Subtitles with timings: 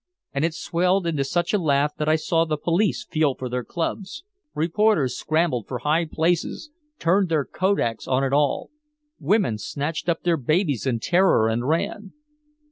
[0.33, 3.63] And it swelled into such a laugh that I saw the police feel for their
[3.63, 4.23] clubs.
[4.55, 8.71] Reporters scrambled for high places, turned their kodaks on it all.
[9.19, 12.13] Women snatched up their babies in terror and ran.